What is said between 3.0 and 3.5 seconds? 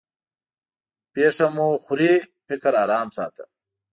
ساته.